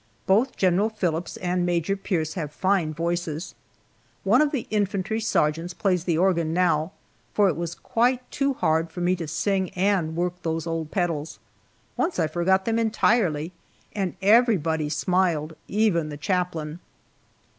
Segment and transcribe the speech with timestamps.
[0.25, 3.53] Both General Phillips and Major Pierce have fine voices.
[4.23, 6.91] One of the infantry sergeants plays the organ now,
[7.35, 11.37] for it was quite too hard for me to sing and work those old pedals.
[11.97, 13.51] Once I forgot them entirely,
[13.93, 16.79] and everybody smiled even the chaplain!